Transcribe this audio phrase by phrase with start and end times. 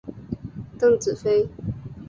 [0.79, 1.47] 邓紫飞。